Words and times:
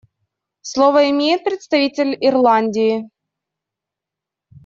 Слово 0.61 1.11
имеет 1.11 1.43
представитель 1.43 2.17
Ирландии. 2.19 3.07